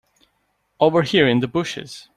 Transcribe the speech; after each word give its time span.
Over 0.79 1.03
here 1.03 1.27
in 1.27 1.41
the 1.41 1.47
bushes. 1.47 2.07